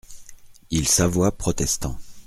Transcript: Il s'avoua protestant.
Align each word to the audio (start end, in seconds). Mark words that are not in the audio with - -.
Il 0.71 0.87
s'avoua 0.87 1.31
protestant. 1.31 1.95